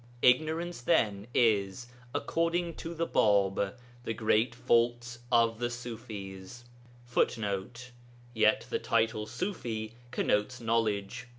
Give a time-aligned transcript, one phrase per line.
[0.23, 6.63] Ignorance, then, is, according to the Bāb, the great fault of the Ṣufis
[7.05, 7.91] [Footnote:
[8.33, 11.27] Yet the title Ṣufi connotes knowledge.